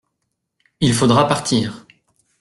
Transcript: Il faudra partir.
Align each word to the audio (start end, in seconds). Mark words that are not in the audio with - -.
Il 0.79 0.95
faudra 0.95 1.25
partir. 1.27 1.85